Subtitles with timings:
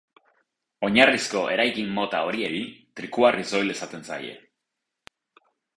[0.87, 2.65] Oinarrizko eraikin mota horiei
[3.01, 4.37] trikuharri soil esaten zaie.